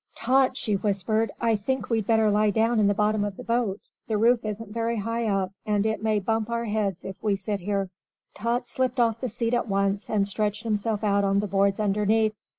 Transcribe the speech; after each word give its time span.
"Tot," 0.15 0.57
she 0.57 0.73
whispered, 0.75 1.29
"I 1.39 1.55
think 1.55 1.91
we'd 1.91 2.07
better 2.07 2.31
lie 2.31 2.49
down 2.49 2.79
in 2.79 2.87
the 2.87 2.95
bottom 2.95 3.23
of 3.23 3.37
the 3.37 3.43
boat. 3.43 3.79
The 4.07 4.17
roof 4.17 4.43
isn't 4.43 4.73
very 4.73 4.97
high 4.97 5.27
up, 5.27 5.51
and 5.63 5.85
it 5.85 6.01
may 6.01 6.17
bump 6.19 6.49
our 6.49 6.65
heads 6.65 7.05
if 7.05 7.21
we 7.21 7.35
sit 7.35 7.59
here." 7.59 7.87
Tot 8.33 8.67
slipped 8.67 8.99
off 8.99 9.21
the 9.21 9.29
seat 9.29 9.53
at 9.53 9.67
once 9.67 10.09
and 10.09 10.27
stretched 10.27 10.63
himself 10.63 11.03
out 11.03 11.23
on 11.23 11.39
the 11.39 11.45
boards 11.45 11.79
underneath. 11.79 12.33